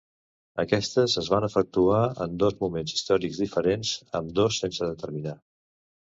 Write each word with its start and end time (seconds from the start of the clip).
Aquestes 0.61 1.15
es 1.21 1.27
van 1.33 1.43
efectuar 1.47 1.99
en 2.25 2.39
dos 2.43 2.55
moments 2.61 2.93
històrics 2.95 3.41
diferents, 3.41 3.91
ambdós 4.21 4.57
sense 4.63 4.89
determinar. 4.93 5.35